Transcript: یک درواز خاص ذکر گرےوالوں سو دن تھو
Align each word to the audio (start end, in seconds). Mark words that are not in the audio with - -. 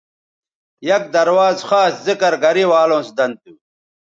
یک 0.89 1.03
درواز 1.15 1.57
خاص 1.69 1.93
ذکر 2.07 2.33
گرےوالوں 2.43 3.01
سو 3.07 3.13
دن 3.17 3.31
تھو 3.41 3.51